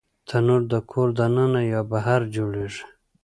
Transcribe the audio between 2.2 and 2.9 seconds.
جوړېږي